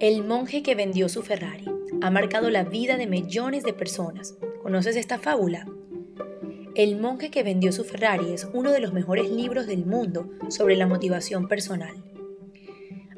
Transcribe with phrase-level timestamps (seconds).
[0.00, 1.66] El monje que vendió su Ferrari
[2.00, 4.34] ha marcado la vida de millones de personas.
[4.62, 5.66] ¿Conoces esta fábula?
[6.74, 10.76] El monje que vendió su Ferrari es uno de los mejores libros del mundo sobre
[10.76, 12.02] la motivación personal.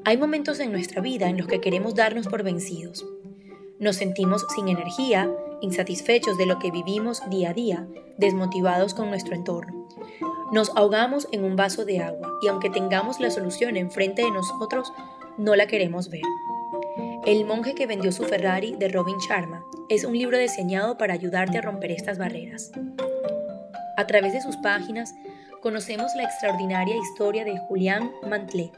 [0.04, 3.06] Hay momentos en nuestra vida en los que queremos darnos por vencidos.
[3.78, 7.86] Nos sentimos sin energía, insatisfechos de lo que vivimos día a día,
[8.18, 9.86] desmotivados con nuestro entorno.
[10.50, 14.92] Nos ahogamos en un vaso de agua y aunque tengamos la solución enfrente de nosotros,
[15.38, 16.22] no la queremos ver.
[17.24, 21.56] El monje que vendió su Ferrari de Robin Sharma es un libro diseñado para ayudarte
[21.56, 22.72] a romper estas barreras.
[23.96, 25.14] A través de sus páginas
[25.60, 28.72] conocemos la extraordinaria historia de Julián Mantlé,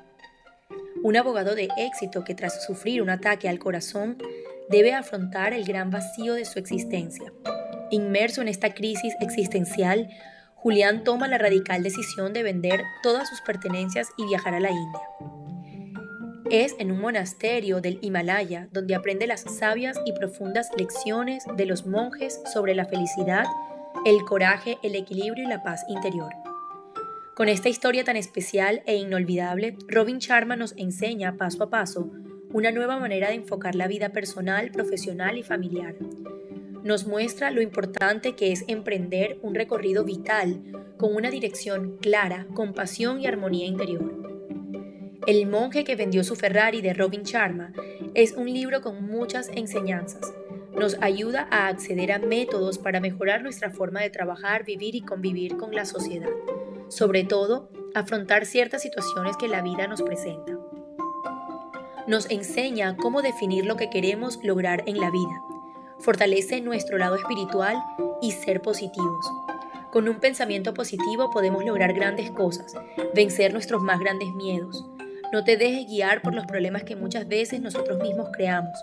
[1.03, 4.19] un abogado de éxito que tras sufrir un ataque al corazón
[4.69, 7.33] debe afrontar el gran vacío de su existencia.
[7.91, 10.11] Inmerso en esta crisis existencial,
[10.55, 15.54] Julián toma la radical decisión de vender todas sus pertenencias y viajar a la India.
[16.51, 21.87] Es en un monasterio del Himalaya donde aprende las sabias y profundas lecciones de los
[21.87, 23.47] monjes sobre la felicidad,
[24.05, 26.33] el coraje, el equilibrio y la paz interior.
[27.35, 32.11] Con esta historia tan especial e inolvidable, Robin Sharma nos enseña paso a paso
[32.53, 35.97] una nueva manera de enfocar la vida personal, profesional y familiar.
[36.85, 40.61] Nos muestra lo importante que es emprender un recorrido vital
[40.99, 44.24] con una dirección clara, con pasión y armonía interior.
[45.27, 47.73] El monje que vendió su Ferrari de Robin Sharma
[48.15, 50.33] es un libro con muchas enseñanzas.
[50.73, 55.57] Nos ayuda a acceder a métodos para mejorar nuestra forma de trabajar, vivir y convivir
[55.57, 56.31] con la sociedad.
[56.89, 60.59] Sobre todo, afrontar ciertas situaciones que la vida nos presenta
[62.07, 65.43] nos enseña cómo definir lo que queremos lograr en la vida,
[65.99, 67.83] fortalece nuestro lado espiritual
[68.21, 69.27] y ser positivos.
[69.91, 72.75] Con un pensamiento positivo podemos lograr grandes cosas,
[73.15, 74.85] vencer nuestros más grandes miedos.
[75.35, 78.79] No te dejes guiar por los problemas que muchas veces nosotros mismos creamos.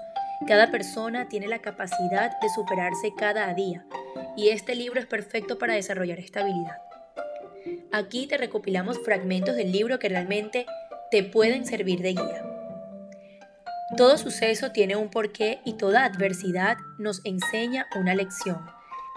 [0.45, 3.85] Cada persona tiene la capacidad de superarse cada día
[4.35, 6.75] y este libro es perfecto para desarrollar esta habilidad.
[7.93, 10.65] Aquí te recopilamos fragmentos del libro que realmente
[11.09, 12.43] te pueden servir de guía.
[13.95, 18.59] Todo suceso tiene un porqué y toda adversidad nos enseña una lección.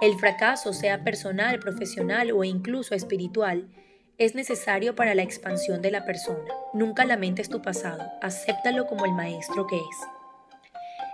[0.00, 3.66] El fracaso, sea personal, profesional o incluso espiritual,
[4.18, 6.44] es necesario para la expansión de la persona.
[6.72, 9.96] Nunca lamentes tu pasado, acéptalo como el maestro que es.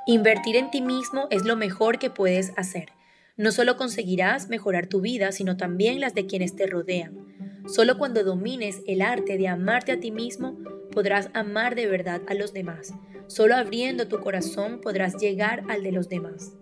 [0.07, 2.91] Invertir en ti mismo es lo mejor que puedes hacer.
[3.37, 7.63] No solo conseguirás mejorar tu vida, sino también las de quienes te rodean.
[7.67, 10.59] Solo cuando domines el arte de amarte a ti mismo,
[10.93, 12.93] podrás amar de verdad a los demás.
[13.29, 16.53] Solo abriendo tu corazón podrás llegar al de los demás.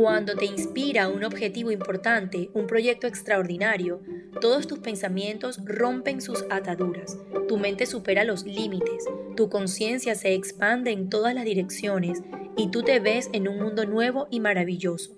[0.00, 4.00] Cuando te inspira un objetivo importante, un proyecto extraordinario,
[4.40, 10.92] todos tus pensamientos rompen sus ataduras, tu mente supera los límites, tu conciencia se expande
[10.92, 12.22] en todas las direcciones
[12.56, 15.16] y tú te ves en un mundo nuevo y maravilloso.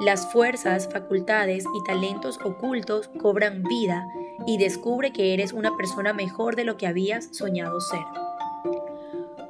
[0.00, 4.06] Las fuerzas, facultades y talentos ocultos cobran vida
[4.46, 8.04] y descubre que eres una persona mejor de lo que habías soñado ser.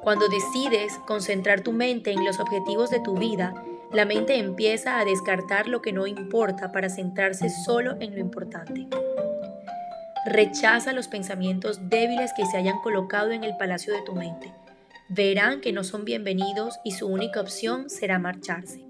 [0.01, 3.53] Cuando decides concentrar tu mente en los objetivos de tu vida,
[3.93, 8.87] la mente empieza a descartar lo que no importa para centrarse solo en lo importante.
[10.25, 14.53] Rechaza los pensamientos débiles que se hayan colocado en el palacio de tu mente.
[15.07, 18.83] Verán que no son bienvenidos y su única opción será marcharse.